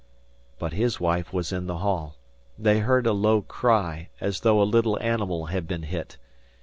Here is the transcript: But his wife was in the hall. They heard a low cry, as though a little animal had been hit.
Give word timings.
But 0.57 0.73
his 0.73 0.99
wife 0.99 1.31
was 1.31 1.51
in 1.51 1.67
the 1.67 1.77
hall. 1.77 2.15
They 2.57 2.79
heard 2.79 3.05
a 3.05 3.13
low 3.13 3.43
cry, 3.43 4.09
as 4.19 4.39
though 4.39 4.59
a 4.59 4.63
little 4.63 4.97
animal 4.99 5.45
had 5.53 5.67
been 5.67 5.83
hit. 5.83 6.17